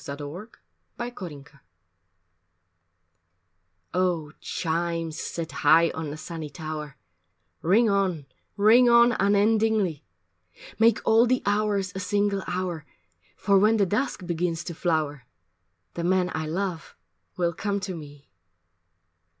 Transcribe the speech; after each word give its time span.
III 0.01 0.13
OVER 0.19 0.49
THE 0.97 1.03
ROOFS 1.13 1.51
I 1.55 1.59
OH 3.93 4.31
chimes 4.39 5.19
set 5.21 5.51
high 5.51 5.91
on 5.91 6.09
the 6.09 6.17
sunny 6.17 6.49
tower 6.49 6.97
Ring 7.61 7.87
on, 7.87 8.25
ring 8.57 8.89
on 8.89 9.11
unendingly, 9.19 10.03
Make 10.79 11.01
all 11.05 11.27
the 11.27 11.43
hours 11.45 11.91
a 11.93 11.99
single 11.99 12.41
hour, 12.47 12.83
For 13.37 13.59
when 13.59 13.77
the 13.77 13.85
dusk 13.85 14.25
begins 14.25 14.63
to 14.63 14.73
flower, 14.73 15.27
The 15.93 16.03
man 16.03 16.31
I 16.33 16.47
love 16.47 16.95
will 17.37 17.53
come 17.53 17.79
to 17.81 17.95
me! 17.95 18.31